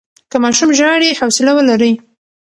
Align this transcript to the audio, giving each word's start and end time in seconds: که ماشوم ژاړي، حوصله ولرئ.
که 0.31 0.37
ماشوم 0.43 0.69
ژاړي، 0.79 1.17
حوصله 1.19 1.51
ولرئ. 1.55 1.93